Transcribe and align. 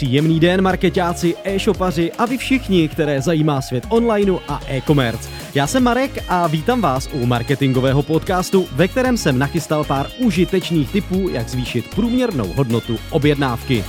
Příjemný 0.00 0.40
den, 0.40 0.62
marketáci, 0.62 1.34
e-shopaři 1.44 2.12
a 2.12 2.26
vy 2.26 2.38
všichni, 2.38 2.88
které 2.88 3.22
zajímá 3.22 3.60
svět 3.60 3.86
onlineu 3.88 4.38
a 4.48 4.60
e-commerce. 4.66 5.28
Já 5.54 5.66
jsem 5.66 5.82
Marek 5.82 6.24
a 6.28 6.46
vítám 6.46 6.80
vás 6.80 7.08
u 7.12 7.26
marketingového 7.26 8.02
podcastu, 8.02 8.68
ve 8.72 8.88
kterém 8.88 9.16
jsem 9.16 9.38
nachystal 9.38 9.84
pár 9.84 10.10
užitečných 10.18 10.92
tipů, 10.92 11.28
jak 11.28 11.48
zvýšit 11.48 11.94
průměrnou 11.94 12.46
hodnotu 12.46 12.98
objednávky. 13.10 13.84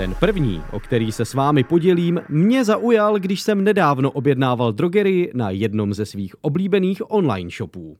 Ten 0.00 0.14
první, 0.14 0.62
o 0.72 0.80
který 0.80 1.12
se 1.12 1.24
s 1.24 1.34
vámi 1.34 1.64
podělím, 1.64 2.20
mě 2.28 2.64
zaujal, 2.64 3.18
když 3.18 3.40
jsem 3.40 3.64
nedávno 3.64 4.10
objednával 4.10 4.72
drogerii 4.72 5.30
na 5.34 5.50
jednom 5.50 5.94
ze 5.94 6.06
svých 6.06 6.34
oblíbených 6.40 7.10
online 7.12 7.50
shopů. 7.50 7.96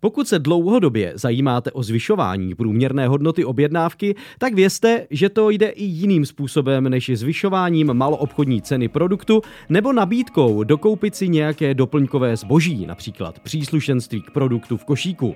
Pokud 0.00 0.28
se 0.28 0.38
dlouhodobě 0.38 1.12
zajímáte 1.14 1.72
o 1.72 1.82
zvyšování 1.82 2.54
průměrné 2.54 3.08
hodnoty 3.08 3.44
objednávky, 3.44 4.14
tak 4.38 4.54
vězte, 4.54 5.06
že 5.10 5.28
to 5.28 5.50
jde 5.50 5.68
i 5.68 5.84
jiným 5.84 6.26
způsobem 6.26 6.88
než 6.88 7.10
zvyšováním 7.14 7.94
maloobchodní 7.94 8.62
ceny 8.62 8.88
produktu 8.88 9.42
nebo 9.68 9.92
nabídkou 9.92 10.64
dokoupit 10.64 11.14
si 11.14 11.28
nějaké 11.28 11.74
doplňkové 11.74 12.36
zboží, 12.36 12.86
například 12.86 13.40
příslušenství 13.40 14.22
k 14.22 14.30
produktu 14.30 14.76
v 14.76 14.84
košíku. 14.84 15.34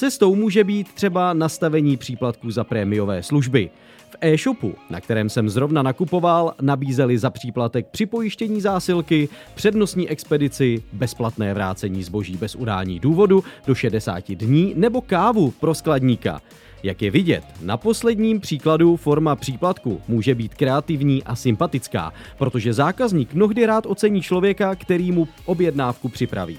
Cestou 0.00 0.34
může 0.34 0.64
být 0.64 0.92
třeba 0.92 1.32
nastavení 1.32 1.96
příplatků 1.96 2.50
za 2.50 2.64
prémiové 2.64 3.22
služby. 3.22 3.70
V 4.10 4.16
e-shopu, 4.20 4.74
na 4.90 5.00
kterém 5.00 5.28
jsem 5.28 5.48
zrovna 5.48 5.82
nakupoval, 5.82 6.54
nabízeli 6.60 7.18
za 7.18 7.30
příplatek 7.30 7.86
připojištění 7.90 8.60
zásilky, 8.60 9.28
přednostní 9.54 10.08
expedici, 10.08 10.82
bezplatné 10.92 11.54
vrácení 11.54 12.02
zboží 12.02 12.36
bez 12.36 12.54
udání 12.54 13.00
důvodu 13.00 13.44
do 13.66 13.74
60 13.74 14.30
dní 14.30 14.72
nebo 14.76 15.00
kávu 15.00 15.50
pro 15.50 15.74
skladníka. 15.74 16.40
Jak 16.82 17.02
je 17.02 17.10
vidět, 17.10 17.44
na 17.62 17.76
posledním 17.76 18.40
příkladu 18.40 18.96
forma 18.96 19.36
příplatku 19.36 20.02
může 20.08 20.34
být 20.34 20.54
kreativní 20.54 21.24
a 21.24 21.36
sympatická, 21.36 22.12
protože 22.38 22.72
zákazník 22.72 23.34
mnohdy 23.34 23.66
rád 23.66 23.86
ocení 23.86 24.22
člověka, 24.22 24.74
který 24.74 25.12
mu 25.12 25.28
objednávku 25.46 26.08
připraví. 26.08 26.58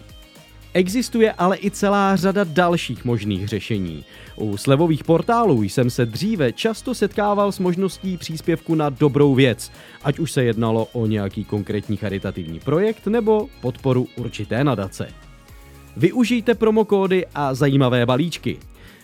Existuje 0.73 1.31
ale 1.31 1.57
i 1.57 1.71
celá 1.71 2.15
řada 2.15 2.43
dalších 2.43 3.05
možných 3.05 3.47
řešení. 3.47 4.05
U 4.35 4.57
slevových 4.57 5.03
portálů 5.03 5.63
jsem 5.63 5.89
se 5.89 6.05
dříve 6.05 6.51
často 6.51 6.95
setkával 6.95 7.51
s 7.51 7.59
možností 7.59 8.17
příspěvku 8.17 8.75
na 8.75 8.89
dobrou 8.89 9.35
věc, 9.35 9.71
ať 10.03 10.19
už 10.19 10.31
se 10.31 10.43
jednalo 10.43 10.87
o 10.93 11.05
nějaký 11.05 11.45
konkrétní 11.45 11.97
charitativní 11.97 12.59
projekt 12.59 13.07
nebo 13.07 13.47
podporu 13.61 14.07
určité 14.15 14.63
nadace. 14.63 15.07
Využijte 15.97 16.55
promokódy 16.55 17.25
a 17.35 17.53
zajímavé 17.53 18.05
balíčky. 18.05 18.59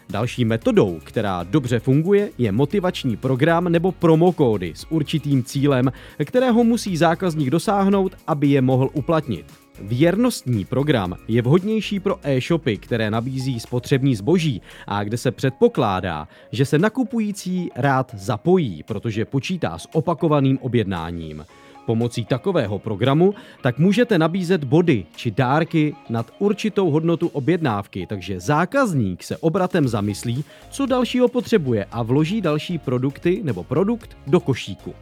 Další 0.09 0.45
metodou, 0.45 0.99
která 1.03 1.43
dobře 1.43 1.79
funguje, 1.79 2.29
je 2.37 2.51
motivační 2.51 3.17
program 3.17 3.63
nebo 3.63 3.91
promokódy 3.91 4.73
s 4.75 4.91
určitým 4.91 5.43
cílem, 5.43 5.91
kterého 6.25 6.63
musí 6.63 6.97
zákazník 6.97 7.49
dosáhnout, 7.49 8.15
aby 8.27 8.47
je 8.47 8.61
mohl 8.61 8.89
uplatnit. 8.93 9.66
Věrnostní 9.81 10.65
program 10.65 11.15
je 11.27 11.41
vhodnější 11.41 11.99
pro 11.99 12.19
e-shopy, 12.23 12.77
které 12.77 13.11
nabízí 13.11 13.59
spotřební 13.59 14.15
zboží 14.15 14.61
a 14.87 15.03
kde 15.03 15.17
se 15.17 15.31
předpokládá, 15.31 16.27
že 16.51 16.65
se 16.65 16.79
nakupující 16.79 17.69
rád 17.75 18.15
zapojí, 18.15 18.83
protože 18.83 19.25
počítá 19.25 19.77
s 19.77 19.87
opakovaným 19.95 20.57
objednáním. 20.61 21.45
Pomocí 21.85 22.25
takového 22.25 22.79
programu 22.79 23.33
tak 23.61 23.79
můžete 23.79 24.17
nabízet 24.17 24.63
body 24.63 25.05
či 25.15 25.31
dárky 25.31 25.95
nad 26.09 26.31
určitou 26.39 26.91
hodnotu 26.91 27.27
objednávky, 27.27 28.07
takže 28.07 28.39
zákazník 28.39 29.23
se 29.23 29.37
obratem 29.37 29.87
zamyslí, 29.87 30.43
co 30.71 30.85
dalšího 30.85 31.27
potřebuje 31.27 31.85
a 31.91 32.03
vloží 32.03 32.41
další 32.41 32.77
produkty 32.77 33.39
nebo 33.43 33.63
produkt 33.63 34.17
do 34.27 34.39
košíku. 34.39 34.93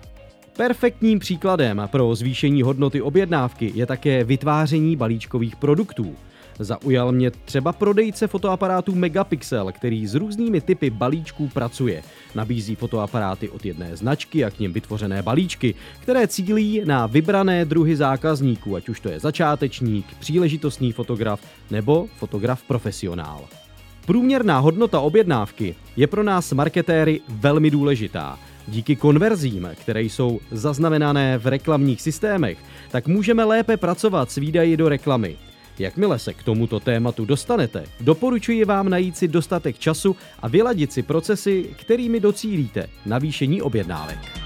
Perfektním 0.58 1.20
příkladem 1.20 1.82
pro 1.92 2.16
zvýšení 2.16 2.62
hodnoty 2.62 3.02
objednávky 3.02 3.72
je 3.76 3.86
také 3.86 4.24
vytváření 4.24 4.96
balíčkových 4.96 5.56
produktů. 5.56 6.16
Zaujal 6.60 7.12
mě 7.12 7.32
třeba 7.32 7.74
prodejce 7.74 8.28
fotoaparátů 8.28 8.96
Megapixel, 8.96 9.72
který 9.72 10.08
s 10.08 10.16
různými 10.16 10.62
typy 10.62 10.90
balíčků 10.90 11.48
pracuje. 11.48 12.04
Nabízí 12.36 12.76
fotoaparáty 12.76 13.50
od 13.50 13.66
jedné 13.66 13.96
značky 13.96 14.46
a 14.46 14.50
k 14.50 14.60
nim 14.60 14.74
vytvořené 14.74 15.22
balíčky, 15.22 15.76
které 16.00 16.28
cílí 16.28 16.82
na 16.86 17.06
vybrané 17.06 17.66
druhy 17.66 17.96
zákazníků, 17.96 18.76
ať 18.76 18.90
už 18.90 19.00
to 19.00 19.10
je 19.10 19.20
začátečník, 19.20 20.06
příležitostný 20.20 20.92
fotograf 20.92 21.42
nebo 21.72 22.08
fotograf 22.18 22.64
profesionál. 22.64 23.46
Průměrná 24.06 24.60
hodnota 24.60 25.00
objednávky 25.00 25.76
je 25.98 26.08
pro 26.08 26.24
nás 26.24 26.54
marketéry 26.54 27.22
velmi 27.30 27.72
důležitá. 27.72 28.40
Díky 28.68 28.96
konverzím, 28.96 29.70
které 29.76 30.02
jsou 30.02 30.40
zaznamenané 30.52 31.38
v 31.38 31.48
reklamních 31.48 32.02
systémech, 32.02 32.58
tak 32.92 33.08
můžeme 33.08 33.44
lépe 33.44 33.78
pracovat 33.78 34.32
s 34.32 34.36
výdaji 34.36 34.78
do 34.78 34.90
reklamy. 34.90 35.38
Jakmile 35.80 36.20
se 36.20 36.34
k 36.34 36.44
tomuto 36.44 36.80
tématu 36.80 37.26
dostanete, 37.26 37.84
doporučuji 38.00 38.66
vám 38.66 38.90
najít 38.90 39.18
si 39.18 39.28
dostatek 39.28 39.80
času 39.80 40.16
a 40.40 40.48
vyladit 40.48 40.94
si 40.94 41.04
procesy, 41.04 41.70
kterými 41.80 42.20
docílíte 42.20 42.90
navýšení 43.06 43.62
objednávek. 43.62 44.45